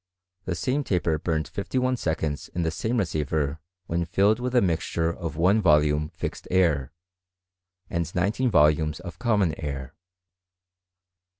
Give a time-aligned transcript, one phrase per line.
[0.45, 4.59] The same taper burnt fifty •ne seconds in the same receiver when filled with a
[4.61, 6.91] mixture of one volume fixed air,
[7.87, 9.93] and nineteen volumes of common air.